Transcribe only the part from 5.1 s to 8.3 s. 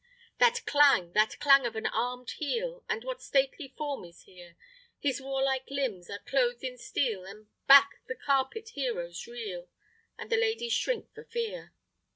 warlike limbs are clothed in steel, And back the